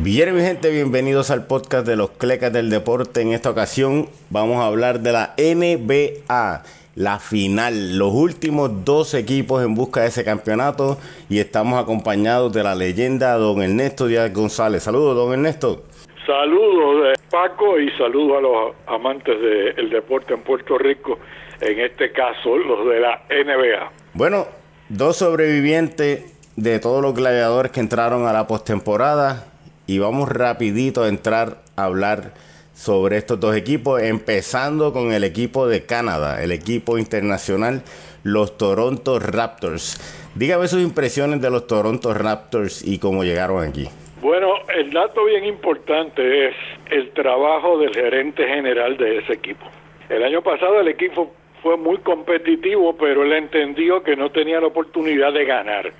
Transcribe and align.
Bien, 0.00 0.32
mi 0.32 0.42
gente, 0.42 0.70
bienvenidos 0.70 1.32
al 1.32 1.48
podcast 1.48 1.84
de 1.84 1.96
los 1.96 2.10
Clecas 2.10 2.52
del 2.52 2.70
Deporte. 2.70 3.20
En 3.20 3.32
esta 3.32 3.50
ocasión 3.50 4.08
vamos 4.30 4.58
a 4.58 4.66
hablar 4.66 5.00
de 5.00 5.10
la 5.10 5.34
NBA, 5.36 6.62
la 6.94 7.18
final, 7.18 7.98
los 7.98 8.14
últimos 8.14 8.84
dos 8.84 9.12
equipos 9.14 9.64
en 9.64 9.74
busca 9.74 10.02
de 10.02 10.06
ese 10.06 10.24
campeonato 10.24 10.98
y 11.28 11.40
estamos 11.40 11.82
acompañados 11.82 12.52
de 12.52 12.62
la 12.62 12.76
leyenda 12.76 13.34
don 13.34 13.60
Ernesto 13.60 14.06
Díaz 14.06 14.32
González. 14.32 14.84
Saludos, 14.84 15.16
don 15.16 15.32
Ernesto. 15.32 15.82
Saludos, 16.24 17.02
de 17.02 17.14
Paco, 17.28 17.80
y 17.80 17.90
saludos 17.98 18.38
a 18.38 18.40
los 18.40 18.74
amantes 18.86 19.34
del 19.40 19.90
deporte 19.90 20.32
en 20.32 20.42
Puerto 20.44 20.78
Rico, 20.78 21.18
en 21.60 21.80
este 21.80 22.12
caso 22.12 22.56
los 22.56 22.88
de 22.88 23.00
la 23.00 23.24
NBA. 23.30 23.90
Bueno, 24.14 24.46
dos 24.88 25.16
sobrevivientes 25.16 26.36
de 26.54 26.78
todos 26.78 27.02
los 27.02 27.14
gladiadores 27.14 27.72
que 27.72 27.80
entraron 27.80 28.28
a 28.28 28.32
la 28.32 28.46
postemporada 28.46 29.57
y 29.88 29.98
vamos 29.98 30.28
rapidito 30.28 31.02
a 31.02 31.08
entrar 31.08 31.56
a 31.74 31.84
hablar 31.84 32.34
sobre 32.74 33.16
estos 33.16 33.40
dos 33.40 33.56
equipos, 33.56 34.00
empezando 34.00 34.92
con 34.92 35.12
el 35.12 35.24
equipo 35.24 35.66
de 35.66 35.84
Canadá, 35.84 36.44
el 36.44 36.52
equipo 36.52 36.98
internacional, 36.98 37.82
los 38.22 38.56
Toronto 38.58 39.18
Raptors. 39.18 39.98
Dígame 40.36 40.68
sus 40.68 40.82
impresiones 40.82 41.40
de 41.40 41.50
los 41.50 41.66
Toronto 41.66 42.14
Raptors 42.14 42.86
y 42.86 42.98
cómo 42.98 43.24
llegaron 43.24 43.66
aquí. 43.66 43.88
Bueno, 44.20 44.48
el 44.76 44.92
dato 44.92 45.24
bien 45.24 45.46
importante 45.46 46.48
es 46.48 46.54
el 46.90 47.10
trabajo 47.12 47.78
del 47.78 47.94
gerente 47.94 48.46
general 48.46 48.96
de 48.98 49.18
ese 49.18 49.32
equipo. 49.32 49.64
El 50.10 50.22
año 50.22 50.42
pasado 50.42 50.80
el 50.80 50.88
equipo 50.88 51.32
fue 51.62 51.78
muy 51.78 51.96
competitivo, 51.98 52.94
pero 52.96 53.24
él 53.24 53.32
entendió 53.32 54.02
que 54.02 54.16
no 54.16 54.30
tenía 54.30 54.60
la 54.60 54.66
oportunidad 54.66 55.32
de 55.32 55.44
ganar 55.46 55.92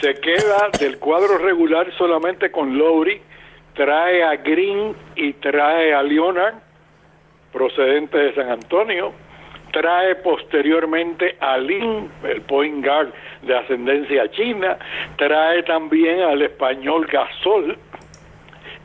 se 0.00 0.14
queda 0.20 0.70
del 0.78 0.98
cuadro 0.98 1.38
regular 1.38 1.90
solamente 1.96 2.50
con 2.50 2.76
Lowry, 2.76 3.20
trae 3.74 4.22
a 4.22 4.36
Green 4.36 4.94
y 5.14 5.32
trae 5.34 5.94
a 5.94 6.02
Leonard, 6.02 6.54
procedente 7.52 8.18
de 8.18 8.34
San 8.34 8.50
Antonio, 8.50 9.12
trae 9.72 10.14
posteriormente 10.16 11.36
a 11.40 11.58
Lin, 11.58 12.10
el 12.24 12.42
point 12.42 12.84
guard 12.84 13.12
de 13.42 13.56
ascendencia 13.56 14.30
china, 14.30 14.78
trae 15.16 15.62
también 15.62 16.20
al 16.20 16.42
español 16.42 17.06
Gasol 17.06 17.78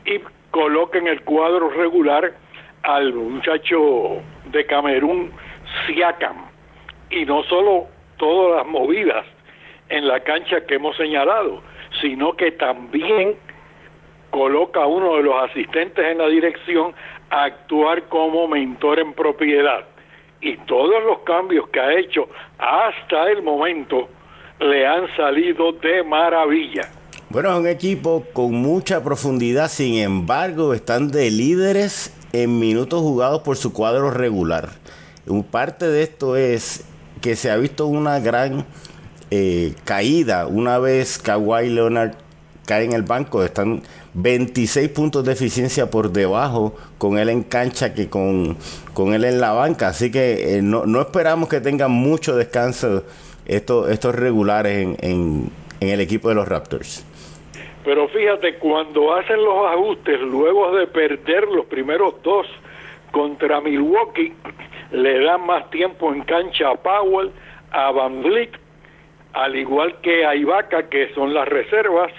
y 0.04 0.20
coloca 0.50 0.98
en 0.98 1.06
el 1.08 1.22
cuadro 1.22 1.70
regular 1.70 2.32
al 2.82 3.12
muchacho 3.14 4.22
de 4.46 4.66
Camerún, 4.66 5.32
Siakam. 5.86 6.46
Y 7.10 7.24
no 7.24 7.42
solo 7.44 7.86
todas 8.18 8.58
las 8.58 8.66
movidas 8.66 9.24
en 9.92 10.08
la 10.08 10.20
cancha 10.20 10.64
que 10.66 10.76
hemos 10.76 10.96
señalado, 10.96 11.62
sino 12.00 12.32
que 12.32 12.50
también 12.52 13.36
coloca 14.30 14.82
a 14.82 14.86
uno 14.86 15.16
de 15.16 15.22
los 15.22 15.34
asistentes 15.50 16.02
en 16.04 16.16
la 16.18 16.28
dirección 16.28 16.94
a 17.28 17.44
actuar 17.44 18.04
como 18.04 18.48
mentor 18.48 18.98
en 18.98 19.12
propiedad. 19.12 19.84
Y 20.40 20.56
todos 20.66 21.04
los 21.04 21.18
cambios 21.20 21.68
que 21.68 21.78
ha 21.78 21.92
hecho 21.98 22.26
hasta 22.58 23.30
el 23.30 23.42
momento 23.42 24.08
le 24.60 24.86
han 24.86 25.14
salido 25.14 25.72
de 25.72 26.02
maravilla. 26.02 26.88
Bueno, 27.28 27.52
es 27.52 27.58
un 27.58 27.66
equipo 27.66 28.24
con 28.32 28.52
mucha 28.54 29.04
profundidad, 29.04 29.68
sin 29.68 29.96
embargo, 29.96 30.72
están 30.72 31.10
de 31.10 31.30
líderes 31.30 32.16
en 32.32 32.58
minutos 32.58 33.00
jugados 33.00 33.42
por 33.42 33.56
su 33.56 33.74
cuadro 33.74 34.10
regular. 34.10 34.70
Parte 35.50 35.86
de 35.86 36.02
esto 36.02 36.36
es 36.36 36.88
que 37.20 37.36
se 37.36 37.50
ha 37.50 37.56
visto 37.56 37.86
una 37.86 38.18
gran 38.20 38.64
eh, 39.34 39.72
caída 39.86 40.46
una 40.46 40.78
vez 40.78 41.16
Kawhi 41.16 41.70
Leonard 41.70 42.12
cae 42.66 42.84
en 42.84 42.92
el 42.92 43.02
banco. 43.02 43.42
Están 43.42 43.80
26 44.12 44.90
puntos 44.90 45.24
de 45.24 45.32
eficiencia 45.32 45.90
por 45.90 46.10
debajo 46.10 46.76
con 46.98 47.16
él 47.16 47.30
en 47.30 47.42
cancha 47.42 47.94
que 47.94 48.10
con, 48.10 48.58
con 48.92 49.14
él 49.14 49.24
en 49.24 49.40
la 49.40 49.52
banca. 49.52 49.88
Así 49.88 50.12
que 50.12 50.56
eh, 50.56 50.62
no, 50.62 50.84
no, 50.84 51.00
esperamos 51.00 51.48
que 51.48 51.62
tengan 51.62 51.90
mucho 51.92 52.36
descanso 52.36 53.04
estos, 53.46 53.88
estos 53.88 54.14
regulares 54.14 54.98
en, 55.00 55.50
en, 55.80 55.88
el 55.88 56.00
equipo 56.02 56.28
de 56.28 56.34
los 56.34 56.46
Raptors. 56.46 57.02
Pero 57.86 58.08
fíjate, 58.08 58.58
cuando 58.58 59.14
hacen 59.14 59.42
los 59.42 59.66
ajustes, 59.72 60.20
luego 60.20 60.76
de 60.76 60.86
perder 60.88 61.48
los 61.48 61.64
primeros 61.66 62.22
dos 62.22 62.46
contra 63.12 63.62
Milwaukee, 63.62 64.34
le 64.90 65.24
dan 65.24 65.46
más 65.46 65.70
tiempo 65.70 66.12
en 66.12 66.20
cancha 66.24 66.68
a 66.68 66.74
Powell, 66.74 67.30
a 67.70 67.90
Van 67.92 68.22
Vliet 68.22 68.61
al 69.32 69.56
igual 69.56 69.96
que 70.02 70.26
a 70.26 70.34
que 70.88 71.12
son 71.14 71.32
las 71.34 71.48
reservas, 71.48 72.12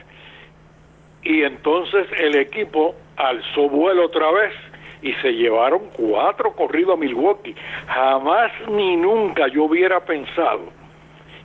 y 1.24 1.44
entonces 1.44 2.08
el 2.20 2.36
equipo 2.36 2.96
alzó 3.16 3.70
vuelo 3.70 4.06
otra 4.06 4.32
vez 4.32 4.54
y 5.02 5.14
se 5.22 5.32
llevaron 5.34 5.82
cuatro 5.96 6.54
corridos 6.54 6.96
a 6.96 7.00
Milwaukee. 7.00 7.56
Jamás 7.88 8.52
ni 8.70 8.96
nunca 8.96 9.48
yo 9.48 9.66
hubiera 9.66 10.04
pensado 10.04 10.72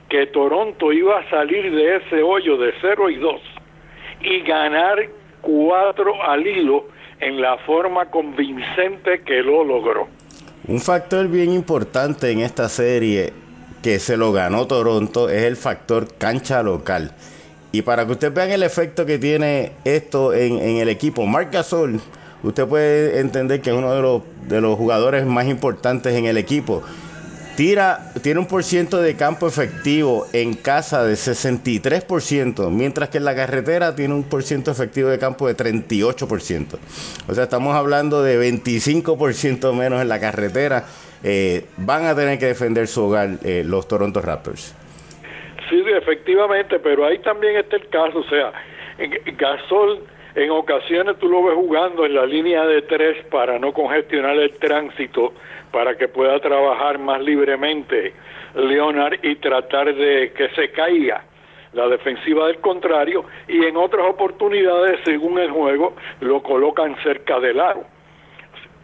que 0.09 0.25
Toronto 0.27 0.91
iba 0.91 1.19
a 1.19 1.29
salir 1.29 1.73
de 1.73 1.97
ese 1.97 2.23
hoyo 2.23 2.57
de 2.57 2.73
0 2.81 3.09
y 3.09 3.15
2 3.17 3.41
y 4.21 4.39
ganar 4.41 5.07
cuatro 5.41 6.21
al 6.23 6.45
hilo 6.45 6.87
en 7.19 7.41
la 7.41 7.57
forma 7.59 8.09
convincente 8.09 9.21
que 9.21 9.41
lo 9.41 9.63
logró. 9.63 10.07
Un 10.67 10.79
factor 10.79 11.27
bien 11.27 11.51
importante 11.51 12.31
en 12.31 12.39
esta 12.39 12.69
serie 12.69 13.33
que 13.81 13.99
se 13.99 14.17
lo 14.17 14.31
ganó 14.31 14.67
Toronto 14.67 15.29
es 15.29 15.43
el 15.43 15.55
factor 15.55 16.13
cancha 16.17 16.63
local. 16.63 17.13
Y 17.71 17.83
para 17.83 18.05
que 18.05 18.13
ustedes 18.13 18.33
vean 18.33 18.51
el 18.51 18.63
efecto 18.63 19.05
que 19.05 19.19
tiene 19.19 19.73
esto 19.85 20.33
en, 20.33 20.77
el 20.77 20.89
equipo, 20.89 21.25
Marc 21.25 21.53
Gasol, 21.53 22.01
usted 22.41 22.65
puede 22.65 23.19
entender 23.19 23.61
que 23.61 23.69
es 23.69 23.75
uno 23.75 23.93
de 23.93 24.01
los, 24.01 24.21
de 24.47 24.59
los 24.59 24.77
jugadores 24.77 25.25
más 25.25 25.45
importantes 25.45 26.15
en 26.15 26.25
el 26.25 26.37
equipo. 26.37 26.81
Tira, 27.55 28.13
tiene 28.21 28.39
un 28.39 28.45
por 28.45 28.63
ciento 28.63 29.01
de 29.01 29.15
campo 29.15 29.45
efectivo 29.45 30.25
en 30.31 30.53
casa 30.53 31.03
de 31.03 31.15
63%, 31.15 32.69
mientras 32.71 33.09
que 33.09 33.17
en 33.17 33.25
la 33.25 33.35
carretera 33.35 33.95
tiene 33.95 34.13
un 34.13 34.23
por 34.23 34.43
ciento 34.43 34.71
efectivo 34.71 35.09
de 35.09 35.19
campo 35.19 35.45
de 35.45 35.57
38%. 35.57 36.79
O 37.27 37.35
sea, 37.35 37.43
estamos 37.43 37.75
hablando 37.75 38.23
de 38.23 38.39
25% 38.39 39.73
menos 39.73 40.01
en 40.01 40.07
la 40.07 40.21
carretera 40.21 40.85
eh, 41.23 41.65
van 41.77 42.05
a 42.05 42.15
tener 42.15 42.39
que 42.39 42.47
defender 42.47 42.87
su 42.87 43.05
hogar 43.05 43.29
eh, 43.43 43.63
los 43.65 43.87
Toronto 43.87 44.21
Raptors. 44.21 44.75
Sí, 45.69 45.83
efectivamente, 45.87 46.79
pero 46.79 47.05
ahí 47.05 47.19
también 47.19 47.57
está 47.57 47.75
el 47.75 47.87
caso, 47.89 48.19
o 48.19 48.23
sea, 48.23 48.51
Gasol 49.37 50.03
en 50.35 50.51
ocasiones 50.51 51.17
tú 51.19 51.27
lo 51.27 51.43
ves 51.43 51.55
jugando 51.55 52.05
en 52.05 52.13
la 52.13 52.25
línea 52.25 52.65
de 52.65 52.83
tres 52.83 53.25
para 53.31 53.57
no 53.57 53.73
congestionar 53.73 54.37
el 54.37 54.51
tránsito, 54.57 55.33
para 55.71 55.97
que 55.97 56.07
pueda 56.07 56.39
trabajar 56.39 56.99
más 56.99 57.21
libremente 57.21 58.13
Leonard 58.55 59.19
y 59.23 59.35
tratar 59.35 59.93
de 59.93 60.31
que 60.33 60.49
se 60.49 60.71
caiga 60.71 61.23
la 61.73 61.87
defensiva 61.87 62.47
del 62.47 62.59
contrario 62.59 63.25
y 63.47 63.65
en 63.65 63.77
otras 63.77 64.05
oportunidades, 64.07 64.99
según 65.03 65.39
el 65.39 65.51
juego, 65.51 65.95
lo 66.21 66.41
colocan 66.41 66.95
cerca 67.03 67.39
del 67.39 67.59
aro. 67.59 67.83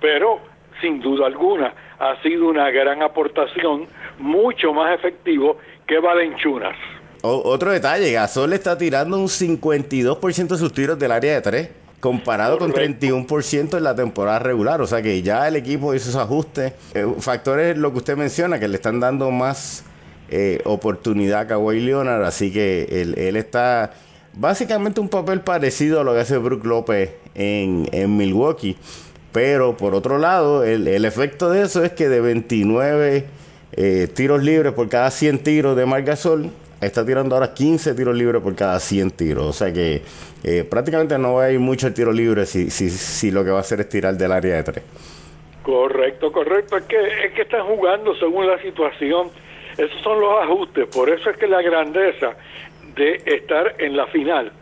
Pero, 0.01 0.39
sin 0.81 0.99
duda 0.99 1.27
alguna, 1.27 1.73
ha 1.99 2.21
sido 2.21 2.47
una 2.47 2.69
gran 2.71 3.01
aportación, 3.01 3.87
mucho 4.19 4.73
más 4.73 4.97
efectivo 4.97 5.57
que 5.87 5.99
Valenchunas. 5.99 6.75
otro 7.21 7.71
detalle, 7.71 8.11
Gasol 8.11 8.53
está 8.53 8.77
tirando 8.77 9.17
un 9.17 9.27
52% 9.27 10.47
de 10.47 10.57
sus 10.57 10.73
tiros 10.73 10.99
del 10.99 11.11
área 11.11 11.35
de 11.35 11.41
3, 11.41 11.69
comparado 11.99 12.57
con 12.57 12.71
31% 12.71 13.77
en 13.77 13.83
la 13.83 13.95
temporada 13.95 14.39
regular. 14.39 14.81
O 14.81 14.87
sea 14.87 15.01
que 15.01 15.21
ya 15.21 15.47
el 15.47 15.55
equipo 15.55 15.93
hizo 15.93 16.05
sus 16.05 16.15
ajustes. 16.15 16.73
Eh, 16.93 17.05
factores, 17.19 17.77
lo 17.77 17.91
que 17.91 17.97
usted 17.97 18.17
menciona, 18.17 18.59
que 18.59 18.67
le 18.67 18.75
están 18.75 18.99
dando 18.99 19.31
más 19.31 19.83
eh, 20.29 20.61
oportunidad 20.65 21.41
a 21.41 21.47
Kawhi 21.47 21.79
Leonard. 21.79 22.23
Así 22.23 22.51
que 22.51 22.83
él, 22.91 23.15
él, 23.17 23.35
está 23.35 23.93
básicamente 24.33 24.99
un 24.99 25.09
papel 25.09 25.41
parecido 25.41 26.01
a 26.01 26.03
lo 26.03 26.13
que 26.13 26.19
hace 26.19 26.37
Brook 26.37 26.65
López 26.65 27.11
en, 27.33 27.87
en 27.91 28.17
Milwaukee. 28.17 28.77
Pero 29.35 29.75
por 29.75 29.95
otro 29.95 30.17
lado, 30.17 30.63
el, 30.63 31.03
efecto 31.03 31.49
de 31.49 31.63
eso 31.63 31.83
es 31.83 31.91
que 31.91 32.07
de 32.07 32.21
29 32.21 33.25
eh, 33.73 34.07
tiros 34.15 34.41
libres 34.41 34.71
por 34.71 34.87
cada 34.87 35.11
100 35.11 35.43
tiros 35.43 35.75
de 35.75 35.85
Margasol, 35.85 36.51
está 36.79 37.05
tirando 37.05 37.35
ahora 37.35 37.53
15 37.53 37.95
tiros 37.95 38.15
libres 38.15 38.41
por 38.41 38.55
cada 38.55 38.79
100 38.79 39.11
tiros. 39.11 39.45
O 39.45 39.51
sea 39.51 39.73
que 39.73 40.03
eh, 40.45 40.63
prácticamente 40.63 41.17
no 41.17 41.37
hay 41.41 41.57
mucho 41.57 41.93
tiro 41.93 42.13
libre 42.13 42.45
si, 42.45 42.69
si, 42.69 42.89
si 42.89 43.29
lo 43.29 43.43
que 43.43 43.51
va 43.51 43.57
a 43.57 43.59
hacer 43.59 43.81
es 43.81 43.89
tirar 43.89 44.15
del 44.15 44.31
área 44.31 44.55
de 44.55 44.63
3. 44.63 44.83
Correcto, 45.63 46.31
correcto. 46.31 46.77
Es 46.77 46.85
que, 46.85 47.25
es 47.25 47.33
que 47.33 47.41
están 47.41 47.65
jugando 47.65 48.15
según 48.15 48.47
la 48.47 48.57
situación. 48.61 49.31
Esos 49.77 50.01
son 50.01 50.21
los 50.21 50.31
ajustes. 50.43 50.87
Por 50.95 51.09
eso 51.09 51.29
es 51.29 51.35
que 51.35 51.47
la 51.47 51.61
grandeza 51.61 52.37
de 52.95 53.21
estar 53.25 53.75
en 53.79 53.97
la 53.97 54.07
final, 54.07 54.53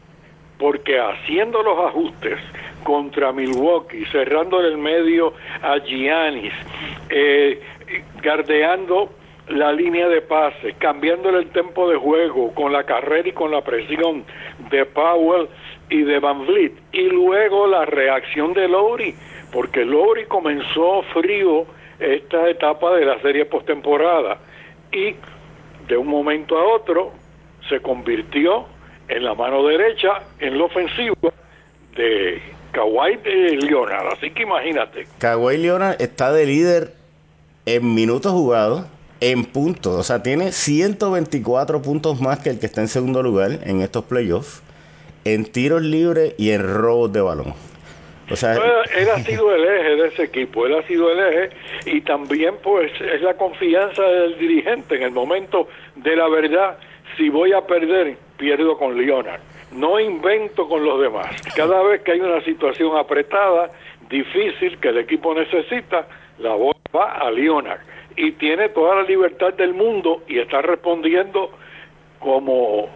porque 0.64 0.98
haciendo 0.98 1.62
los 1.62 1.78
ajustes, 1.78 2.40
contra 2.86 3.34
Milwaukee, 3.34 4.06
cerrando 4.14 4.62
en 4.62 4.68
el 4.68 4.78
medio 4.78 5.34
a 5.62 5.78
Giannis, 5.80 6.54
eh, 7.10 7.62
gardeando 8.22 9.10
la 9.50 9.74
línea 9.74 10.08
de 10.08 10.22
pase, 10.22 10.74
cambiándole 10.78 11.40
el 11.40 11.50
tempo 11.50 11.90
de 11.90 11.98
juego 11.98 12.54
con 12.54 12.72
la 12.72 12.86
carrera 12.86 13.28
y 13.28 13.34
con 13.34 13.52
la 13.52 13.60
presión 13.60 14.24
de 14.72 14.86
Powell 14.86 15.50
y 15.90 16.04
de 16.04 16.20
Van 16.20 16.48
Vliet 16.48 16.72
y 16.94 17.10
luego 17.10 17.68
la 17.68 17.84
reacción 17.84 18.54
de 18.54 18.70
Lowry 18.70 19.14
porque 19.52 19.84
Lowry 19.84 20.28
comenzó 20.28 21.02
frío 21.14 21.66
esta 22.00 22.50
etapa 22.50 22.96
de 22.96 23.04
la 23.04 23.20
serie 23.20 23.44
postemporada 23.44 24.38
y 24.94 25.14
de 25.90 25.98
un 25.98 26.08
momento 26.08 26.58
a 26.58 26.64
otro 26.64 27.12
se 27.68 27.82
convirtió 27.82 28.66
en 29.08 29.24
la 29.24 29.34
mano 29.34 29.66
derecha 29.66 30.22
en 30.40 30.58
lo 30.58 30.66
ofensivo 30.66 31.34
de 31.96 32.42
Kawhi 32.72 33.18
Leonard. 33.62 34.14
Así 34.14 34.32
que 34.32 34.44
imagínate. 34.44 35.08
Kawhi 35.20 35.58
Leonard 35.58 36.02
está 36.02 36.32
de 36.32 36.46
líder 36.46 36.94
en 37.66 37.94
minutos 37.94 38.32
jugados, 38.32 38.86
en 39.22 39.46
puntos. 39.46 39.94
O 39.96 40.04
sea, 40.04 40.22
tiene 40.24 40.52
124 40.52 41.82
puntos 41.82 42.20
más 42.20 42.40
que 42.40 42.50
el 42.50 42.60
que 42.60 42.66
está 42.66 42.82
en 42.82 42.88
segundo 42.88 43.24
lugar 43.24 43.60
en 43.64 43.82
estos 43.82 44.04
playoffs, 44.06 44.62
en 45.26 45.46
tiros 45.46 45.82
libres 45.82 46.34
y 46.38 46.52
en 46.52 46.68
robos 46.68 47.14
de 47.14 47.22
balón. 47.22 47.54
O 48.32 48.36
sea, 48.36 48.54
él 48.54 49.10
ha 49.10 49.20
sido 49.24 49.54
el 49.54 49.64
eje 49.64 49.96
de 49.96 50.08
ese 50.08 50.24
equipo, 50.24 50.66
él 50.66 50.76
ha 50.76 50.88
sido 50.88 51.12
el 51.12 51.20
eje 51.20 51.56
y 51.86 52.02
también 52.02 52.56
pues 52.64 52.92
es 53.02 53.22
la 53.22 53.36
confianza 53.36 54.02
del 54.02 54.38
dirigente 54.38 54.96
en 54.96 55.04
el 55.04 55.12
momento 55.12 55.68
de 55.96 56.16
la 56.16 56.28
verdad. 56.30 56.78
Si 57.18 57.30
voy 57.30 57.54
a 57.54 57.62
perder, 57.62 58.18
pierdo 58.38 58.78
con 58.78 58.98
Leonard. 58.98 59.42
No 59.72 60.00
invento 60.00 60.68
con 60.68 60.84
los 60.86 61.02
demás. 61.02 61.42
Cada 61.56 61.82
vez 61.84 62.02
que 62.02 62.12
hay 62.12 62.22
una 62.22 62.42
situación 62.44 62.96
apretada, 62.98 63.72
difícil, 64.10 64.78
que 64.80 64.90
el 64.90 65.00
equipo 65.00 65.34
necesita, 65.34 66.08
la 66.40 66.54
bola 66.54 66.80
va 66.96 67.12
a 67.14 67.32
Leonard. 67.32 67.80
Y 68.16 68.34
tiene 68.34 68.70
toda 68.70 68.96
la 68.96 69.04
libertad 69.04 69.54
del 69.54 69.74
mundo 69.74 70.22
y 70.28 70.40
está 70.40 70.62
respondiendo 70.62 71.50
como 72.20 72.88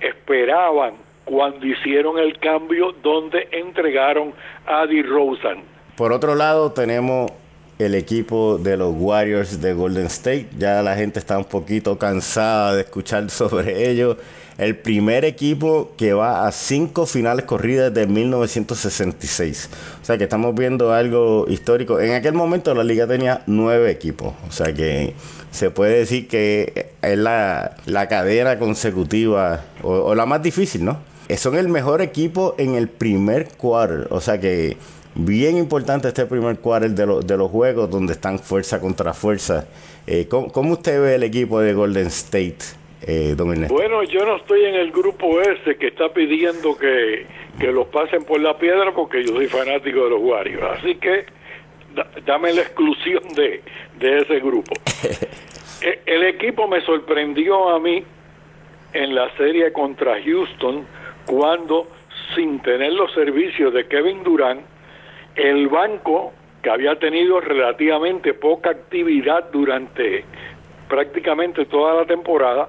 esperaban 0.00 0.94
cuando 1.24 1.66
hicieron 1.66 2.18
el 2.18 2.38
cambio 2.38 2.92
donde 3.02 3.48
entregaron 3.52 4.34
a 4.66 4.86
DeRozan. 4.86 5.62
Por 5.96 6.12
otro 6.12 6.34
lado, 6.34 6.72
tenemos 6.72 7.30
el 7.78 7.94
equipo 7.94 8.58
de 8.58 8.76
los 8.76 8.94
Warriors 8.96 9.60
de 9.60 9.72
Golden 9.72 10.06
State. 10.06 10.48
Ya 10.58 10.82
la 10.82 10.96
gente 10.96 11.18
está 11.18 11.38
un 11.38 11.44
poquito 11.44 11.98
cansada 11.98 12.74
de 12.74 12.82
escuchar 12.82 13.30
sobre 13.30 13.90
ellos. 13.90 14.16
El 14.58 14.74
primer 14.74 15.26
equipo 15.26 15.92
que 15.98 16.14
va 16.14 16.46
a 16.46 16.52
cinco 16.52 17.04
finales 17.04 17.44
corridas 17.44 17.92
de 17.92 18.06
1966. 18.06 19.68
O 20.00 20.04
sea 20.04 20.16
que 20.16 20.24
estamos 20.24 20.54
viendo 20.54 20.94
algo 20.94 21.44
histórico. 21.46 22.00
En 22.00 22.14
aquel 22.14 22.32
momento 22.32 22.74
la 22.74 22.82
liga 22.82 23.06
tenía 23.06 23.42
nueve 23.46 23.90
equipos. 23.90 24.32
O 24.48 24.52
sea 24.52 24.72
que 24.72 25.12
se 25.50 25.70
puede 25.70 25.98
decir 25.98 26.26
que 26.26 26.92
es 27.02 27.18
la, 27.18 27.76
cadena 28.08 28.58
consecutiva 28.58 29.62
o 29.82 30.14
la 30.14 30.24
más 30.24 30.42
difícil, 30.42 30.86
¿no? 30.86 30.98
son 31.34 31.56
el 31.56 31.68
mejor 31.68 32.02
equipo 32.02 32.54
en 32.58 32.74
el 32.74 32.88
primer 32.88 33.48
quarter. 33.48 34.06
O 34.10 34.20
sea 34.20 34.38
que 34.38 34.76
bien 35.16 35.56
importante 35.56 36.08
este 36.08 36.26
primer 36.26 36.58
quarter 36.58 36.90
de, 36.90 37.06
de 37.24 37.36
los 37.36 37.50
juegos 37.50 37.90
donde 37.90 38.12
están 38.12 38.38
fuerza 38.38 38.80
contra 38.80 39.12
fuerza. 39.12 39.66
Eh, 40.06 40.28
¿cómo, 40.28 40.72
usted 40.72 41.00
ve 41.00 41.14
el 41.16 41.22
equipo 41.22 41.60
de 41.60 41.74
Golden 41.74 42.06
State, 42.06 42.58
eh, 43.02 43.34
Bueno, 43.36 44.02
yo 44.04 44.24
no 44.24 44.36
estoy 44.36 44.64
en 44.64 44.74
el 44.74 44.92
grupo 44.92 45.40
ese 45.40 45.76
que 45.76 45.88
está 45.88 46.12
pidiendo 46.12 46.76
que, 46.76 47.26
que 47.58 47.72
los 47.72 47.86
pasen 47.88 48.24
por 48.24 48.40
la 48.40 48.56
piedra 48.58 48.92
porque 48.94 49.24
yo 49.24 49.34
soy 49.34 49.46
fanático 49.46 50.04
de 50.04 50.10
los 50.10 50.20
Warriors. 50.20 50.78
Así 50.78 50.94
que 50.96 51.26
dame 52.24 52.52
la 52.52 52.62
exclusión 52.62 53.22
de, 53.34 53.62
de 53.98 54.18
ese 54.18 54.40
grupo. 54.40 54.74
E, 55.82 56.00
el 56.06 56.24
equipo 56.24 56.66
me 56.66 56.80
sorprendió 56.80 57.68
a 57.68 57.78
mí 57.78 58.02
en 58.94 59.14
la 59.14 59.30
serie 59.36 59.70
contra 59.74 60.14
Houston 60.24 60.86
cuando 61.26 61.86
sin 62.34 62.60
tener 62.60 62.94
los 62.94 63.12
servicios 63.12 63.74
de 63.74 63.86
Kevin 63.86 64.22
Durant, 64.24 64.62
el 65.36 65.68
banco 65.68 66.32
que 66.62 66.70
había 66.70 66.98
tenido 66.98 67.40
relativamente 67.40 68.34
poca 68.34 68.70
actividad 68.70 69.50
durante 69.52 70.24
prácticamente 70.88 71.66
toda 71.66 71.94
la 71.94 72.06
temporada, 72.06 72.68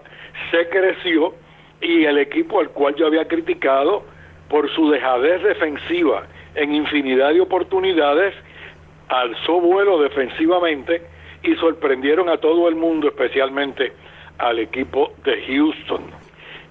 se 0.52 0.68
creció 0.70 1.34
y 1.82 2.06
el 2.06 2.18
equipo 2.18 2.60
al 2.60 2.70
cual 2.70 2.96
yo 2.96 3.08
había 3.08 3.28
criticado 3.28 4.04
por 4.50 4.70
su 4.74 4.90
dejadez 4.90 5.42
defensiva 5.44 6.28
en 6.56 6.74
infinidad 6.74 7.34
de 7.34 7.42
oportunidades, 7.42 8.34
alzó 9.10 9.62
vuelo 9.62 10.02
defensivamente 10.02 11.02
y 11.44 11.56
sorprendieron 11.56 12.30
a 12.30 12.38
todo 12.38 12.68
el 12.68 12.76
mundo, 12.76 13.08
especialmente 13.08 13.94
al 14.40 14.60
equipo 14.60 15.14
de 15.24 15.44
Houston 15.48 16.27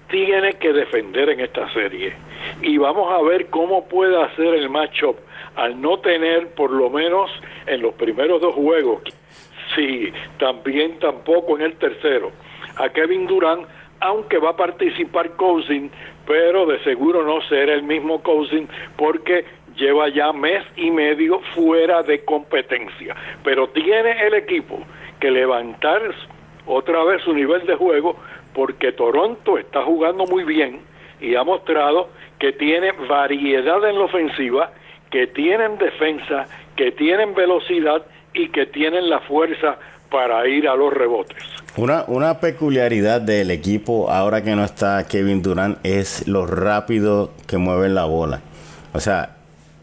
tiene 0.09 0.53
que 0.53 0.73
defender 0.73 1.29
en 1.29 1.39
esta 1.41 1.71
serie. 1.73 2.13
Y 2.61 2.77
vamos 2.77 3.11
a 3.11 3.21
ver 3.21 3.47
cómo 3.47 3.87
puede 3.87 4.21
hacer 4.21 4.53
el 4.53 4.69
matchup 4.69 5.17
al 5.55 5.81
no 5.81 5.99
tener, 5.99 6.49
por 6.53 6.71
lo 6.71 6.89
menos 6.89 7.31
en 7.65 7.81
los 7.81 7.93
primeros 7.95 8.41
dos 8.41 8.53
juegos, 8.55 9.01
si 9.75 10.11
también 10.39 10.99
tampoco 10.99 11.57
en 11.57 11.63
el 11.63 11.75
tercero, 11.77 12.31
a 12.77 12.89
Kevin 12.89 13.27
Durant, 13.27 13.67
aunque 13.99 14.37
va 14.37 14.51
a 14.51 14.55
participar 14.55 15.31
Cousin, 15.31 15.89
pero 16.27 16.65
de 16.67 16.79
seguro 16.83 17.23
no 17.23 17.41
será 17.49 17.73
el 17.73 17.83
mismo 17.83 18.21
Cousin 18.21 18.69
porque 18.95 19.45
lleva 19.75 20.09
ya 20.09 20.31
mes 20.33 20.63
y 20.75 20.91
medio 20.91 21.39
fuera 21.55 22.03
de 22.03 22.23
competencia. 22.23 23.15
Pero 23.43 23.67
tiene 23.69 24.27
el 24.27 24.35
equipo 24.35 24.79
que 25.19 25.31
levantar 25.31 26.01
otra 26.65 27.03
vez 27.05 27.23
su 27.23 27.33
nivel 27.33 27.65
de 27.65 27.75
juego 27.75 28.17
porque 28.57 28.91
Toronto 28.91 29.59
está 29.59 29.83
jugando 29.83 30.25
muy 30.25 30.43
bien 30.43 30.79
y 31.21 31.35
ha 31.35 31.43
mostrado 31.43 32.09
que 32.39 32.53
tiene 32.53 32.91
variedad 33.07 33.87
en 33.87 33.99
la 33.99 34.05
ofensiva, 34.05 34.71
que 35.11 35.27
tienen 35.27 35.77
defensa, 35.77 36.47
que 36.75 36.91
tienen 36.91 37.35
velocidad 37.35 38.03
y 38.33 38.49
que 38.49 38.65
tienen 38.65 39.11
la 39.11 39.19
fuerza 39.19 39.77
para 40.09 40.47
ir 40.47 40.67
a 40.67 40.75
los 40.75 40.91
rebotes. 40.91 41.37
Una, 41.77 42.03
una 42.07 42.39
peculiaridad 42.39 43.21
del 43.21 43.51
equipo 43.51 44.09
ahora 44.09 44.43
que 44.43 44.55
no 44.55 44.63
está 44.63 45.05
Kevin 45.07 45.43
Durant 45.43 45.77
es 45.85 46.27
lo 46.27 46.47
rápido 46.47 47.33
que 47.45 47.57
mueven 47.57 47.93
la 47.93 48.05
bola. 48.05 48.41
O 48.91 48.99
sea, 48.99 49.35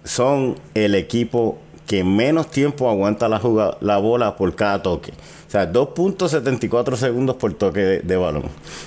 son 0.02 0.56
el 0.74 0.96
equipo 0.96 1.60
que 1.86 2.04
menos 2.04 2.50
tiempo 2.50 2.88
aguanta 2.88 3.28
la, 3.28 3.40
la 3.80 3.98
bola 3.98 4.36
por 4.36 4.54
cada 4.54 4.82
toque. 4.82 5.12
O 5.46 5.50
sea, 5.50 5.72
2.74 5.72 6.96
segundos 6.96 7.36
por 7.36 7.54
toque 7.54 8.00
de, 8.02 8.16
balón. 8.16 8.44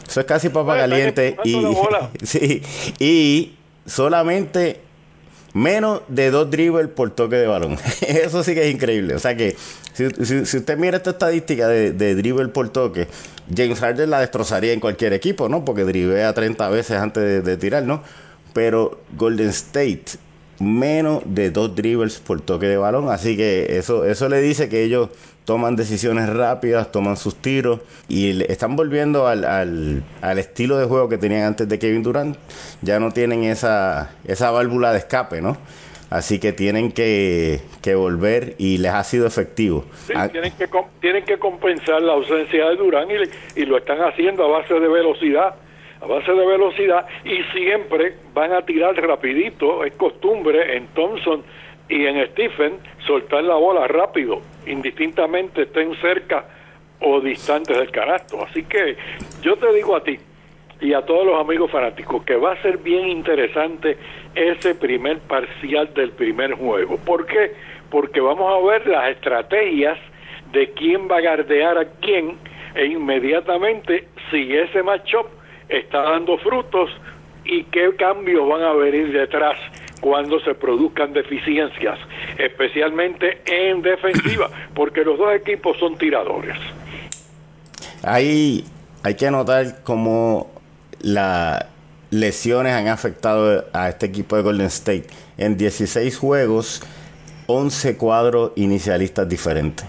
Eso 0.07 0.19
es 0.19 0.25
casi 0.25 0.49
papa 0.49 0.75
caliente. 0.75 1.37
Y, 1.45 1.55
sí, 2.23 2.61
y 2.99 3.55
solamente 3.85 4.81
menos 5.53 6.01
de 6.07 6.29
dos 6.29 6.51
dribbles 6.51 6.89
por 6.89 7.11
toque 7.11 7.37
de 7.37 7.47
balón. 7.47 7.77
Eso 8.01 8.43
sí 8.43 8.53
que 8.53 8.67
es 8.67 8.73
increíble. 8.73 9.15
O 9.15 9.19
sea 9.19 9.37
que 9.37 9.55
si, 9.93 10.05
usted 10.05 10.77
mira 10.77 10.97
esta 10.97 11.11
estadística 11.11 11.67
de, 11.67 11.93
de, 11.93 12.15
dribble 12.15 12.49
por 12.49 12.69
toque, 12.69 13.07
James 13.55 13.79
Harden 13.79 14.09
la 14.09 14.19
destrozaría 14.19 14.73
en 14.73 14.79
cualquier 14.79 15.13
equipo, 15.13 15.47
¿no? 15.47 15.63
Porque 15.63 15.83
dribea 15.83 16.33
30 16.33 16.69
veces 16.69 16.97
antes 16.97 17.23
de, 17.23 17.41
de 17.41 17.57
tirar, 17.57 17.83
¿no? 17.83 18.03
Pero 18.53 18.99
Golden 19.15 19.49
State 19.49 20.17
menos 20.59 21.23
de 21.25 21.51
dos 21.51 21.75
dribbles 21.75 22.19
por 22.19 22.41
toque 22.41 22.67
de 22.67 22.77
balón. 22.77 23.09
Así 23.09 23.37
que 23.37 23.77
eso, 23.77 24.05
eso 24.05 24.29
le 24.29 24.41
dice 24.41 24.69
que 24.69 24.83
ellos 24.83 25.09
toman 25.45 25.75
decisiones 25.75 26.29
rápidas, 26.29 26.91
toman 26.91 27.15
sus 27.15 27.35
tiros 27.35 27.79
y 28.09 28.43
están 28.51 28.75
volviendo 28.75 29.27
al, 29.27 29.45
al, 29.45 30.39
estilo 30.39 30.77
de 30.77 30.85
juego 30.85 31.07
que 31.07 31.17
tenían 31.17 31.43
antes 31.43 31.69
de 31.69 31.79
Kevin 31.79 32.03
Durant. 32.03 32.37
Ya 32.81 32.99
no 32.99 33.11
tienen 33.11 33.43
esa, 33.45 34.11
esa 34.25 34.51
válvula 34.51 34.91
de 34.91 34.99
escape, 34.99 35.41
¿no? 35.41 35.57
Así 36.09 36.39
que 36.39 36.53
tienen 36.53 36.91
que, 36.91 37.61
que 37.81 37.95
volver 37.95 38.55
y 38.57 38.77
les 38.77 38.91
ha 38.93 39.03
sido 39.03 39.27
efectivo. 39.27 39.85
Ah, 40.15 40.29
tienen, 40.29 40.53
que, 40.53 40.69
tienen 41.01 41.25
que 41.25 41.37
compensar 41.37 42.01
la 42.01 42.13
ausencia 42.13 42.69
de 42.69 42.75
Durán 42.77 43.07
y, 43.09 43.61
y 43.61 43.65
lo 43.65 43.77
están 43.77 43.99
haciendo 43.99 44.45
a 44.45 44.59
base 44.59 44.73
de 44.73 44.87
velocidad 44.87 45.55
a 46.01 46.05
base 46.05 46.31
de 46.31 46.45
velocidad 46.45 47.05
y 47.23 47.41
siempre 47.57 48.15
van 48.33 48.53
a 48.53 48.61
tirar 48.61 48.95
rapidito, 48.95 49.83
es 49.83 49.93
costumbre 49.93 50.75
en 50.75 50.87
Thompson 50.89 51.43
y 51.89 52.05
en 52.05 52.25
Stephen 52.31 52.73
soltar 53.05 53.43
la 53.43 53.55
bola 53.55 53.87
rápido, 53.87 54.41
indistintamente 54.65 55.63
estén 55.63 55.95
cerca 56.01 56.45
o 56.99 57.21
distantes 57.21 57.77
del 57.77 57.91
canasto. 57.91 58.43
Así 58.43 58.63
que 58.63 58.97
yo 59.41 59.55
te 59.55 59.73
digo 59.73 59.95
a 59.95 60.03
ti 60.03 60.17
y 60.81 60.93
a 60.93 61.01
todos 61.01 61.25
los 61.25 61.39
amigos 61.39 61.71
fanáticos 61.71 62.23
que 62.23 62.35
va 62.35 62.53
a 62.53 62.61
ser 62.61 62.77
bien 62.77 63.07
interesante 63.07 63.97
ese 64.35 64.75
primer 64.75 65.19
parcial 65.21 65.93
del 65.93 66.11
primer 66.11 66.53
juego. 66.53 66.97
¿Por 66.97 67.25
qué? 67.25 67.53
Porque 67.89 68.19
vamos 68.19 68.51
a 68.51 68.67
ver 68.67 68.85
las 68.87 69.09
estrategias 69.11 69.97
de 70.51 70.71
quién 70.71 71.07
va 71.09 71.17
a 71.17 71.21
gardear 71.21 71.77
a 71.77 71.85
quién 72.01 72.37
e 72.75 72.85
inmediatamente 72.85 74.07
si 74.29 74.55
ese 74.55 74.83
matchup 74.83 75.27
está 75.69 76.01
dando 76.01 76.37
frutos 76.39 76.89
y 77.45 77.63
qué 77.65 77.95
cambios 77.95 78.47
van 78.47 78.63
a 78.63 78.73
venir 78.73 79.11
detrás 79.11 79.57
cuando 80.01 80.39
se 80.41 80.53
produzcan 80.53 81.13
deficiencias, 81.13 81.97
especialmente 82.37 83.41
en 83.45 83.81
defensiva, 83.81 84.49
porque 84.75 85.03
los 85.03 85.17
dos 85.17 85.33
equipos 85.33 85.77
son 85.77 85.97
tiradores. 85.97 86.57
Ahí 88.03 88.63
hay 89.03 89.15
que 89.15 89.31
notar 89.31 89.83
cómo 89.83 90.51
la, 91.01 91.67
lesiones 92.11 92.73
han 92.73 92.87
afectado 92.87 93.65
a 93.73 93.89
este 93.89 94.05
equipo 94.05 94.35
de 94.35 94.43
Golden 94.43 94.67
State. 94.67 95.07
En 95.37 95.57
16 95.57 96.17
juegos, 96.17 96.81
11 97.47 97.97
cuadros 97.97 98.51
inicialistas 98.55 99.27
diferentes. 99.27 99.85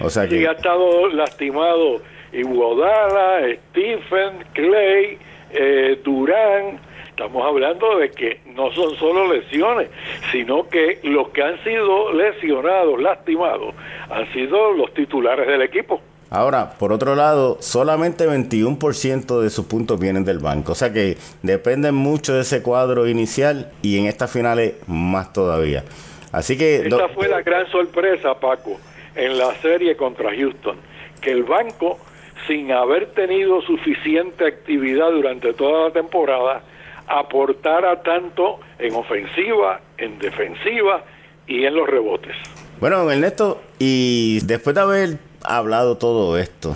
O 0.00 0.10
sea 0.10 0.28
que... 0.28 0.38
Sí, 0.38 0.46
ha 0.46 0.52
estado 0.52 1.08
lastimado 1.08 2.00
Iguodala, 2.32 3.40
Stephen, 3.70 4.44
Clay, 4.52 5.18
eh, 5.50 6.00
Durán. 6.04 6.80
Estamos 7.08 7.44
hablando 7.44 7.98
de 7.98 8.10
que 8.10 8.40
no 8.46 8.72
son 8.72 8.96
solo 8.96 9.32
lesiones, 9.32 9.90
sino 10.32 10.68
que 10.68 10.98
los 11.02 11.28
que 11.28 11.42
han 11.42 11.62
sido 11.62 12.12
lesionados, 12.12 13.00
lastimados, 13.00 13.74
han 14.10 14.32
sido 14.32 14.72
los 14.72 14.92
titulares 14.94 15.46
del 15.46 15.62
equipo. 15.62 16.00
Ahora, 16.30 16.70
por 16.78 16.92
otro 16.92 17.14
lado, 17.14 17.58
solamente 17.60 18.26
21% 18.26 19.40
de 19.42 19.50
sus 19.50 19.66
puntos 19.66 20.00
vienen 20.00 20.24
del 20.24 20.38
banco. 20.38 20.72
O 20.72 20.74
sea 20.74 20.90
que 20.90 21.18
dependen 21.42 21.94
mucho 21.94 22.32
de 22.32 22.40
ese 22.40 22.62
cuadro 22.62 23.06
inicial 23.06 23.70
y 23.82 23.98
en 23.98 24.06
estas 24.06 24.32
finales 24.32 24.76
más 24.86 25.34
todavía. 25.34 25.84
Así 26.32 26.56
que... 26.56 26.76
Esta 26.76 27.10
fue 27.10 27.28
la 27.28 27.42
gran 27.42 27.70
sorpresa, 27.70 28.32
Paco, 28.40 28.80
en 29.14 29.36
la 29.36 29.54
serie 29.56 29.94
contra 29.94 30.34
Houston, 30.34 30.78
que 31.20 31.32
el 31.32 31.42
banco, 31.42 31.98
sin 32.46 32.72
haber 32.72 33.12
tenido 33.12 33.60
suficiente 33.62 34.46
actividad 34.46 35.10
durante 35.10 35.52
toda 35.54 35.88
la 35.88 35.92
temporada, 35.92 36.62
aportara 37.06 38.02
tanto 38.02 38.60
en 38.78 38.94
ofensiva, 38.94 39.80
en 39.98 40.18
defensiva 40.18 41.04
y 41.46 41.64
en 41.64 41.74
los 41.74 41.88
rebotes. 41.88 42.36
Bueno, 42.80 43.08
Ernesto, 43.10 43.60
y 43.78 44.40
después 44.44 44.74
de 44.74 44.80
haber 44.80 45.08
hablado 45.44 45.98
todo 45.98 46.38
esto, 46.38 46.74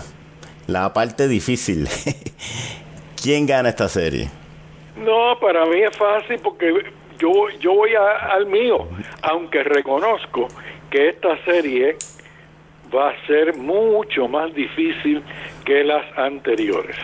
la 0.67 0.93
parte 0.93 1.27
difícil, 1.27 1.87
¿quién 3.21 3.45
gana 3.45 3.69
esta 3.69 3.87
serie? 3.87 4.29
No, 4.97 5.37
para 5.39 5.65
mí 5.65 5.81
es 5.81 5.95
fácil 5.97 6.39
porque 6.43 6.73
yo, 7.19 7.49
yo 7.59 7.73
voy 7.73 7.91
al 7.95 8.45
mío, 8.45 8.87
aunque 9.21 9.63
reconozco 9.63 10.47
que 10.89 11.09
esta 11.09 11.37
serie 11.43 11.97
va 12.93 13.09
a 13.09 13.27
ser 13.27 13.55
mucho 13.55 14.27
más 14.27 14.53
difícil 14.53 15.21
que 15.65 15.83
las 15.83 16.05
anteriores, 16.17 16.95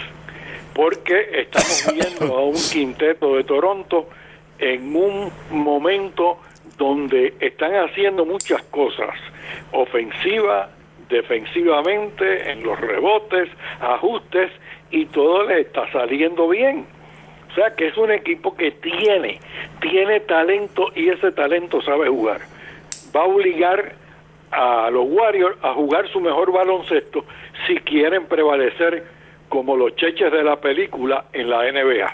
porque 0.73 1.27
estamos 1.33 1.93
viendo 1.93 2.37
a 2.37 2.45
un 2.45 2.55
quinteto 2.71 3.35
de 3.35 3.43
Toronto 3.43 4.09
en 4.59 4.95
un 4.95 5.31
momento 5.51 6.39
donde 6.77 7.33
están 7.39 7.73
haciendo 7.75 8.25
muchas 8.25 8.61
cosas, 8.63 9.15
ofensiva, 9.71 10.69
defensivamente, 11.09 12.51
en 12.51 12.63
los 12.63 12.79
rebotes, 12.79 13.49
ajustes, 13.79 14.51
y 14.89 15.05
todo 15.07 15.43
le 15.43 15.61
está 15.61 15.91
saliendo 15.91 16.47
bien. 16.47 16.85
O 17.51 17.55
sea 17.55 17.75
que 17.75 17.87
es 17.87 17.97
un 17.97 18.11
equipo 18.11 18.55
que 18.55 18.71
tiene, 18.71 19.39
tiene 19.79 20.19
talento 20.21 20.91
y 20.95 21.09
ese 21.09 21.31
talento 21.31 21.81
sabe 21.81 22.09
jugar. 22.09 22.41
Va 23.15 23.21
a 23.21 23.25
obligar 23.25 23.95
a 24.53 24.89
los 24.91 25.05
Warriors 25.09 25.57
a 25.61 25.73
jugar 25.73 26.07
su 26.11 26.19
mejor 26.19 26.51
baloncesto 26.51 27.25
si 27.67 27.75
quieren 27.77 28.27
prevalecer 28.27 29.03
como 29.49 29.75
los 29.75 29.95
cheches 29.95 30.31
de 30.31 30.43
la 30.43 30.59
película 30.59 31.25
en 31.33 31.49
la 31.49 31.71
NBA. 31.71 32.13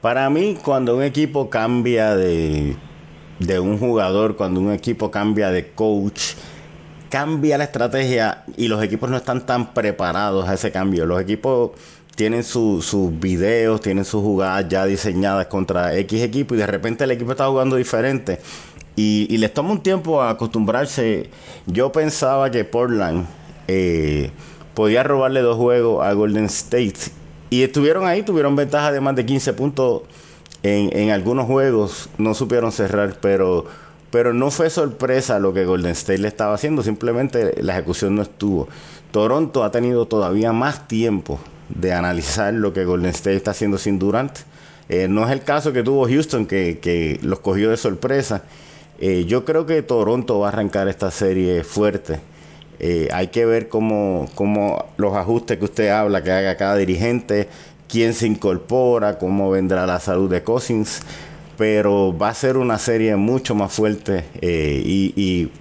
Para 0.00 0.28
mí, 0.30 0.56
cuando 0.64 0.96
un 0.96 1.02
equipo 1.02 1.48
cambia 1.48 2.14
de, 2.16 2.76
de 3.38 3.60
un 3.60 3.78
jugador, 3.78 4.36
cuando 4.36 4.60
un 4.60 4.72
equipo 4.72 5.10
cambia 5.10 5.50
de 5.50 5.72
coach, 5.72 6.34
cambia 7.08 7.58
la 7.58 7.64
estrategia 7.64 8.44
y 8.56 8.68
los 8.68 8.82
equipos 8.82 9.10
no 9.10 9.16
están 9.16 9.46
tan 9.46 9.74
preparados 9.74 10.48
a 10.48 10.54
ese 10.54 10.72
cambio. 10.72 11.06
Los 11.06 11.20
equipos 11.20 11.72
tienen 12.14 12.44
sus 12.44 13.18
videos, 13.18 13.80
tienen 13.80 14.04
sus 14.04 14.22
jugadas 14.22 14.68
ya 14.68 14.84
diseñadas 14.84 15.46
contra 15.46 15.96
X 15.96 16.22
equipo 16.22 16.54
y 16.54 16.58
de 16.58 16.66
repente 16.66 17.04
el 17.04 17.10
equipo 17.10 17.32
está 17.32 17.46
jugando 17.46 17.76
diferente. 17.76 18.38
Y, 18.94 19.36
les 19.38 19.52
toma 19.54 19.72
un 19.72 19.82
tiempo 19.82 20.22
acostumbrarse. 20.22 21.30
Yo 21.66 21.92
pensaba 21.92 22.50
que 22.50 22.64
Portland 22.64 23.26
eh, 23.68 24.30
podía 24.74 25.02
robarle 25.02 25.40
dos 25.40 25.56
juegos 25.56 26.04
a 26.04 26.12
Golden 26.12 26.44
State. 26.46 26.94
Y 27.50 27.62
estuvieron 27.62 28.06
ahí, 28.06 28.22
tuvieron 28.22 28.56
ventaja 28.56 28.92
de 28.92 29.00
más 29.00 29.16
de 29.16 29.26
15 29.26 29.52
puntos 29.54 30.02
en, 30.62 30.96
en 30.96 31.10
algunos 31.10 31.46
juegos. 31.46 32.08
No 32.18 32.34
supieron 32.34 32.72
cerrar, 32.72 33.16
pero 33.20 33.66
pero 34.12 34.34
no 34.34 34.50
fue 34.50 34.68
sorpresa 34.68 35.38
lo 35.38 35.54
que 35.54 35.64
Golden 35.64 35.92
State 35.92 36.18
le 36.18 36.28
estaba 36.28 36.52
haciendo, 36.52 36.82
simplemente 36.82 37.54
la 37.62 37.72
ejecución 37.72 38.14
no 38.14 38.20
estuvo. 38.20 38.68
Toronto 39.10 39.64
ha 39.64 39.70
tenido 39.70 40.06
todavía 40.06 40.52
más 40.52 40.86
tiempo 40.86 41.40
de 41.70 41.94
analizar 41.94 42.52
lo 42.52 42.74
que 42.74 42.84
Golden 42.84 43.10
State 43.10 43.36
está 43.36 43.52
haciendo 43.52 43.78
sin 43.78 43.98
Durant. 43.98 44.38
Eh, 44.90 45.08
no 45.08 45.24
es 45.24 45.30
el 45.32 45.42
caso 45.42 45.72
que 45.72 45.82
tuvo 45.82 46.06
Houston, 46.06 46.44
que, 46.44 47.18
los 47.22 47.40
cogió 47.40 47.70
de 47.70 47.78
sorpresa. 47.78 48.44
Eh, 49.04 49.24
yo 49.24 49.44
creo 49.44 49.66
que 49.66 49.82
Toronto 49.82 50.38
va 50.38 50.46
a 50.46 50.52
arrancar 50.52 50.86
esta 50.86 51.10
serie 51.10 51.64
fuerte. 51.64 52.20
Eh, 52.78 53.08
hay 53.12 53.28
que 53.28 53.44
ver 53.44 53.68
cómo, 53.68 54.30
cómo 54.36 54.86
los 54.96 55.16
ajustes 55.16 55.58
que 55.58 55.64
usted 55.64 55.88
habla, 55.88 56.22
que 56.22 56.30
haga 56.30 56.56
cada 56.56 56.76
dirigente, 56.76 57.48
quién 57.88 58.14
se 58.14 58.28
incorpora, 58.28 59.18
cómo 59.18 59.50
vendrá 59.50 59.86
la 59.86 59.98
salud 59.98 60.30
de 60.30 60.42
Cousins 60.44 61.02
pero 61.58 62.16
va 62.16 62.30
a 62.30 62.34
ser 62.34 62.56
una 62.56 62.78
serie 62.78 63.14
mucho 63.14 63.54
más 63.54 63.72
fuerte 63.72 64.24
eh, 64.40 64.82
y, 64.84 65.12
y 65.16 65.52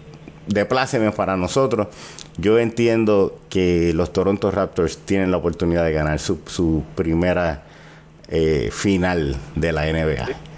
de 0.48 0.66
para 0.66 1.36
nosotros. 1.36 1.88
Yo 2.38 2.60
entiendo 2.60 3.38
que 3.50 3.92
los 3.94 4.14
Toronto 4.14 4.52
Raptors 4.52 5.00
tienen 5.00 5.32
la 5.32 5.38
oportunidad 5.38 5.84
de 5.84 5.92
ganar 5.92 6.20
su, 6.20 6.84
primera 6.96 7.64
final 8.72 9.36
de 9.56 9.72
la 9.74 9.86
NBA. 9.92 10.51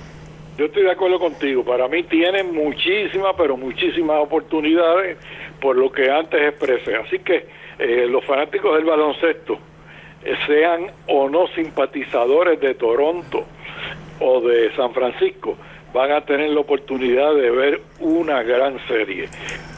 Yo 0.57 0.65
estoy 0.65 0.83
de 0.83 0.91
acuerdo 0.91 1.19
contigo. 1.19 1.63
Para 1.63 1.87
mí 1.87 2.03
tienen 2.03 2.53
muchísimas, 2.53 3.33
pero 3.37 3.57
muchísimas 3.57 4.21
oportunidades 4.21 5.17
por 5.59 5.75
lo 5.75 5.91
que 5.91 6.11
antes 6.11 6.39
expresé. 6.41 6.95
Así 6.95 7.19
que 7.19 7.47
eh, 7.79 8.07
los 8.07 8.23
fanáticos 8.25 8.75
del 8.75 8.85
baloncesto, 8.85 9.57
sean 10.47 10.91
o 11.07 11.27
no 11.27 11.47
simpatizadores 11.47 12.59
de 12.61 12.75
Toronto, 12.75 13.45
o 14.19 14.41
de 14.41 14.73
San 14.75 14.93
Francisco 14.93 15.57
van 15.93 16.11
a 16.11 16.21
tener 16.21 16.49
la 16.51 16.61
oportunidad 16.61 17.35
de 17.35 17.51
ver 17.51 17.81
una 17.99 18.41
gran 18.41 18.79
serie. 18.87 19.29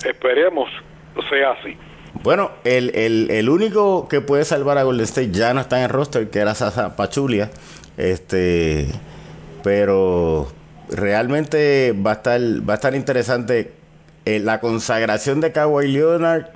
Esperemos 0.05 0.69
sea 1.29 1.51
así. 1.51 1.75
Bueno, 2.23 2.51
el, 2.63 2.91
el, 2.95 3.29
el, 3.31 3.49
único 3.49 4.07
que 4.07 4.21
puede 4.21 4.45
salvar 4.45 4.77
a 4.77 4.83
Golden 4.83 5.03
State 5.03 5.31
ya 5.31 5.53
no 5.53 5.61
está 5.61 5.77
en 5.77 5.83
el 5.83 5.89
roster, 5.89 6.29
que 6.29 6.39
era 6.39 6.55
Sasa 6.55 6.95
Pachulia. 6.95 7.51
Este, 7.97 8.87
pero 9.63 10.47
realmente 10.89 11.93
va 11.93 12.11
a 12.11 12.13
estar, 12.15 12.41
va 12.67 12.73
a 12.73 12.75
estar 12.75 12.95
interesante 12.95 13.73
eh, 14.25 14.39
la 14.39 14.59
consagración 14.59 15.41
de 15.41 15.51
Kawhi 15.51 15.87
Leonard 15.91 16.47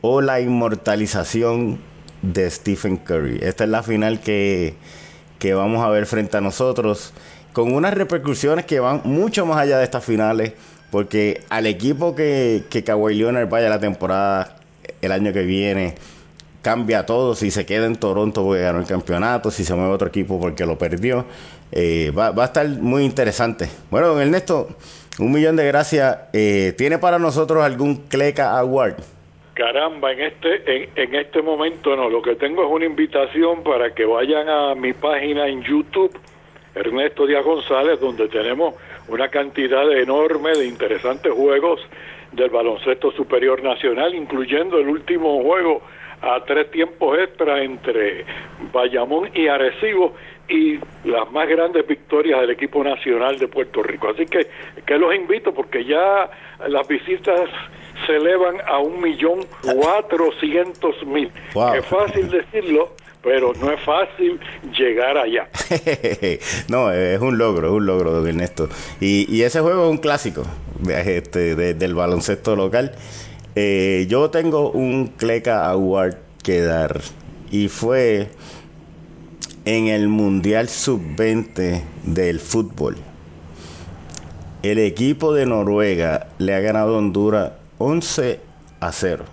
o 0.00 0.20
la 0.20 0.40
inmortalización 0.40 1.78
de 2.22 2.50
Stephen 2.50 2.96
Curry. 2.96 3.38
Esta 3.42 3.64
es 3.64 3.70
la 3.70 3.82
final 3.82 4.20
que, 4.20 4.74
que 5.38 5.54
vamos 5.54 5.84
a 5.84 5.88
ver 5.88 6.06
frente 6.06 6.36
a 6.36 6.40
nosotros, 6.40 7.12
con 7.52 7.72
unas 7.72 7.94
repercusiones 7.94 8.64
que 8.64 8.80
van 8.80 9.02
mucho 9.04 9.46
más 9.46 9.58
allá 9.58 9.78
de 9.78 9.84
estas 9.84 10.04
finales, 10.04 10.52
porque 10.90 11.42
al 11.48 11.66
equipo 11.66 12.14
que, 12.14 12.64
que 12.70 12.84
Kawhi 12.84 13.14
Leonard 13.14 13.48
vaya 13.48 13.68
la 13.68 13.80
temporada 13.80 14.56
el 15.00 15.12
año 15.12 15.32
que 15.32 15.42
viene, 15.42 15.94
cambia 16.62 17.04
todo, 17.06 17.34
si 17.34 17.50
se 17.50 17.66
queda 17.66 17.86
en 17.86 17.96
Toronto 17.96 18.44
porque 18.44 18.62
ganó 18.62 18.78
el 18.78 18.86
campeonato, 18.86 19.50
si 19.50 19.64
se 19.64 19.74
mueve 19.74 19.90
a 19.90 19.94
otro 19.94 20.08
equipo 20.08 20.40
porque 20.40 20.64
lo 20.64 20.78
perdió, 20.78 21.26
eh, 21.72 22.12
va, 22.16 22.28
a 22.28 22.44
estar 22.44 22.68
muy 22.68 23.02
interesante. 23.02 23.68
Bueno, 23.90 24.08
don 24.08 24.20
Ernesto, 24.20 24.68
un 25.18 25.32
millón 25.32 25.56
de 25.56 25.66
gracias. 25.66 26.28
Eh, 26.34 26.74
¿Tiene 26.76 26.98
para 26.98 27.18
nosotros 27.18 27.64
algún 27.64 28.08
Cleca 28.08 28.58
Award? 28.58 28.96
Caramba, 29.54 30.12
en 30.12 30.20
este, 30.20 30.88
en, 30.94 31.14
este 31.14 31.42
momento 31.42 31.94
no, 31.96 32.08
lo 32.08 32.22
que 32.22 32.36
tengo 32.36 32.64
es 32.64 32.70
una 32.70 32.86
invitación 32.86 33.62
para 33.62 33.94
que 33.94 34.04
vayan 34.04 34.48
a 34.48 34.74
mi 34.74 34.92
página 34.92 35.46
en 35.46 35.62
YouTube, 35.62 36.18
Ernesto 36.74 37.26
Díaz 37.26 37.44
González, 37.44 38.00
donde 38.00 38.28
tenemos 38.28 38.74
una 39.08 39.28
cantidad 39.28 39.90
enorme 39.92 40.52
de 40.52 40.66
interesantes 40.66 41.32
juegos 41.32 41.80
del 42.32 42.48
baloncesto 42.48 43.12
superior 43.12 43.62
nacional, 43.62 44.14
incluyendo 44.14 44.78
el 44.78 44.88
último 44.88 45.42
juego 45.42 45.82
a 46.22 46.42
tres 46.44 46.70
tiempos 46.70 47.18
extra 47.18 47.62
entre 47.62 48.24
Bayamón 48.72 49.30
y 49.34 49.48
Arecibo 49.48 50.14
y 50.52 50.78
las 51.04 51.30
más 51.32 51.48
grandes 51.48 51.86
victorias 51.86 52.40
del 52.42 52.50
equipo 52.50 52.84
nacional 52.84 53.38
de 53.38 53.48
Puerto 53.48 53.82
Rico. 53.82 54.08
Así 54.10 54.26
que, 54.26 54.46
que 54.84 54.98
los 54.98 55.14
invito 55.14 55.54
porque 55.54 55.84
ya 55.84 56.30
las 56.68 56.86
visitas 56.86 57.48
se 58.06 58.16
elevan 58.16 58.56
a 58.66 58.78
un 58.78 59.00
millón 59.00 59.40
cuatrocientos 59.62 60.94
mil. 61.06 61.30
Es 61.74 61.86
fácil 61.86 62.30
decirlo, 62.30 62.94
pero 63.22 63.52
no 63.54 63.72
es 63.72 63.80
fácil 63.80 64.38
llegar 64.76 65.16
allá. 65.16 65.48
no, 66.68 66.92
es 66.92 67.20
un 67.20 67.38
logro, 67.38 67.68
es 67.68 67.72
un 67.72 67.86
logro, 67.86 68.12
don 68.12 68.28
Ernesto. 68.28 68.68
Y, 69.00 69.34
y 69.34 69.42
ese 69.42 69.60
juego 69.60 69.84
es 69.86 69.90
un 69.90 69.98
clásico 69.98 70.42
este, 70.86 71.54
del 71.54 71.94
baloncesto 71.94 72.56
local. 72.56 72.92
Eh, 73.54 74.06
yo 74.08 74.30
tengo 74.30 74.70
un 74.70 75.08
Cleca 75.08 75.68
Award 75.70 76.16
que 76.42 76.60
dar 76.60 77.00
y 77.50 77.68
fue 77.68 78.28
en 79.64 79.86
el 79.86 80.08
Mundial 80.08 80.68
Sub-20 80.68 81.82
del 82.04 82.40
fútbol, 82.40 82.96
el 84.62 84.78
equipo 84.78 85.32
de 85.32 85.46
Noruega 85.46 86.28
le 86.38 86.54
ha 86.54 86.60
ganado 86.60 86.94
a 86.94 86.98
Honduras 86.98 87.52
11 87.78 88.40
a 88.80 88.92
0. 88.92 89.24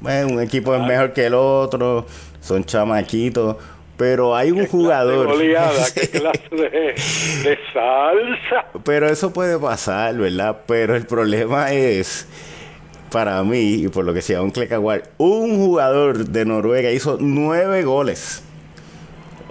Bueno, 0.00 0.34
un 0.34 0.40
equipo 0.40 0.74
es 0.74 0.82
mejor 0.82 1.12
que 1.12 1.26
el 1.26 1.34
otro, 1.34 2.06
son 2.40 2.64
chamaquitos, 2.64 3.56
pero 3.96 4.36
hay 4.36 4.50
un 4.50 4.66
jugador. 4.66 5.36
¿Qué 5.94 6.08
clase 6.08 6.48
de, 6.50 7.58
salsa? 7.72 8.66
Pero 8.84 9.08
eso 9.08 9.32
puede 9.32 9.58
pasar, 9.58 10.16
¿verdad? 10.16 10.58
Pero 10.66 10.94
el 10.94 11.06
problema 11.06 11.72
es, 11.72 12.26
para 13.10 13.42
mí, 13.42 13.84
y 13.84 13.88
por 13.88 14.04
lo 14.04 14.12
que 14.14 14.22
sea 14.22 14.42
un 14.42 14.50
Klekaguar, 14.50 15.04
un 15.18 15.56
jugador 15.56 16.26
de 16.26 16.44
Noruega 16.44 16.90
hizo 16.90 17.16
nueve 17.20 17.82
goles. 17.84 18.45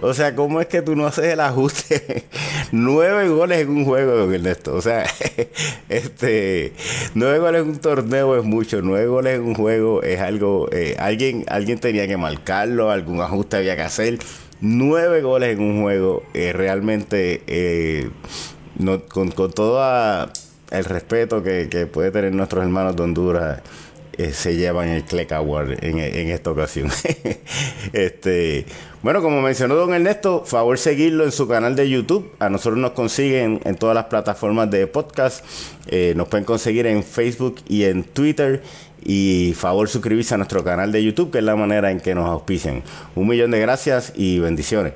O 0.01 0.13
sea, 0.13 0.35
¿cómo 0.35 0.59
es 0.59 0.67
que 0.67 0.81
tú 0.81 0.95
no 0.95 1.07
haces 1.07 1.25
el 1.25 1.39
ajuste? 1.39 2.25
nueve 2.71 3.29
goles 3.29 3.61
en 3.61 3.69
un 3.69 3.85
juego, 3.85 4.31
Ernesto. 4.31 4.75
O 4.75 4.81
sea, 4.81 5.05
este, 5.89 6.73
nueve 7.13 7.39
goles 7.39 7.61
en 7.61 7.69
un 7.69 7.79
torneo 7.79 8.37
es 8.37 8.43
mucho. 8.43 8.81
Nueve 8.81 9.07
goles 9.07 9.35
en 9.35 9.43
un 9.43 9.55
juego 9.55 10.03
es 10.03 10.19
algo. 10.19 10.69
Eh, 10.71 10.95
alguien, 10.99 11.45
alguien 11.47 11.79
tenía 11.79 12.07
que 12.07 12.17
marcarlo, 12.17 12.91
algún 12.91 13.21
ajuste 13.21 13.57
había 13.57 13.75
que 13.75 13.83
hacer. 13.83 14.19
Nueve 14.59 15.21
goles 15.21 15.57
en 15.57 15.63
un 15.63 15.81
juego, 15.81 16.23
eh, 16.33 16.51
realmente, 16.53 17.43
eh, 17.47 18.09
con, 19.09 19.31
todo 19.31 20.29
el 20.71 20.85
respeto 20.85 21.41
que, 21.41 21.69
que 21.69 21.87
puede 21.87 22.11
tener 22.11 22.33
nuestros 22.33 22.63
hermanos 22.63 22.95
de 22.95 23.03
Honduras 23.03 23.61
eh, 24.17 24.31
se 24.33 24.55
llevan 24.55 24.89
el 24.89 25.03
Cleck 25.03 25.31
Award 25.31 25.83
en, 25.83 25.99
esta 25.99 26.51
ocasión. 26.51 26.89
este, 27.93 28.65
bueno, 29.01 29.21
como 29.21 29.41
mencionó 29.41 29.75
don 29.75 29.93
Ernesto, 29.93 30.43
favor 30.45 30.77
seguirlo 30.77 31.23
en 31.23 31.31
su 31.31 31.47
canal 31.47 31.75
de 31.75 31.89
YouTube. 31.89 32.31
A 32.39 32.49
nosotros 32.49 32.77
nos 32.79 32.91
consiguen 32.91 33.61
en 33.65 33.75
todas 33.75 33.95
las 33.95 34.05
plataformas 34.05 34.71
de 34.71 34.87
podcast. 34.87 35.43
Eh, 35.87 36.13
nos 36.15 36.27
pueden 36.27 36.45
conseguir 36.45 36.87
en 36.87 37.03
Facebook 37.03 37.57
y 37.67 37.83
en 37.83 38.03
Twitter. 38.03 38.63
Y 39.03 39.53
favor 39.55 39.87
suscribirse 39.87 40.33
a 40.33 40.37
nuestro 40.37 40.63
canal 40.63 40.91
de 40.91 41.03
YouTube, 41.03 41.31
que 41.31 41.37
es 41.37 41.43
la 41.43 41.55
manera 41.55 41.91
en 41.91 41.99
que 41.99 42.15
nos 42.15 42.27
auspician. 42.27 42.81
Un 43.13 43.27
millón 43.27 43.51
de 43.51 43.59
gracias 43.59 44.13
y 44.15 44.39
bendiciones. 44.39 44.93